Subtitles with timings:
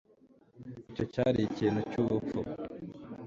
[0.89, 2.39] icyo cyari ikintu cyubupfu